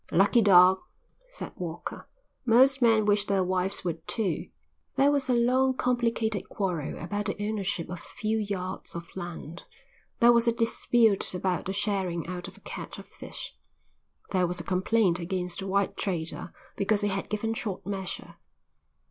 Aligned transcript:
"Lucky 0.11 0.41
dog," 0.41 0.79
said 1.29 1.51
Walker. 1.57 2.09
"Most 2.43 2.81
men 2.81 3.05
wish 3.05 3.25
their 3.25 3.43
wives 3.43 3.85
would 3.85 4.07
too." 4.07 4.47
There 4.95 5.11
was 5.11 5.29
a 5.29 5.35
long 5.35 5.75
complicated 5.75 6.49
quarrel 6.49 6.97
about 6.97 7.25
the 7.27 7.35
ownership 7.47 7.87
of 7.87 7.99
a 7.99 8.15
few 8.15 8.39
yards 8.39 8.95
of 8.95 9.15
land. 9.15 9.65
There 10.19 10.31
was 10.33 10.47
a 10.47 10.53
dispute 10.53 11.35
about 11.35 11.65
the 11.65 11.73
sharing 11.73 12.25
out 12.25 12.47
of 12.47 12.57
a 12.57 12.61
catch 12.61 12.97
of 12.97 13.05
fish. 13.07 13.55
There 14.31 14.47
was 14.47 14.59
a 14.59 14.63
complaint 14.63 15.19
against 15.19 15.61
a 15.61 15.67
white 15.67 15.95
trader 15.95 16.51
because 16.75 17.01
he 17.01 17.09
had 17.09 17.29
given 17.29 17.53
short 17.53 17.85
measure. 17.85 18.37